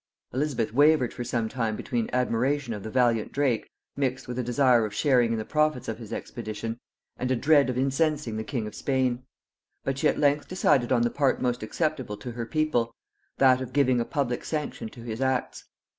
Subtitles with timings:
[0.33, 4.83] Elizabeth wavered for some time between admiration of the valiant Drake, mixed with a desire
[4.83, 6.79] of sharing in the profits of his expedition,
[7.17, 9.21] and a dread of incensing the king of Spain;
[9.83, 12.95] but she at length decided on the part most acceptable to her people,
[13.37, 15.65] that of giving a public sanction to his acts.